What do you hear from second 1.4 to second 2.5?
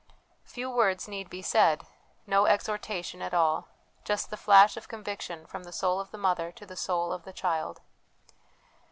said, no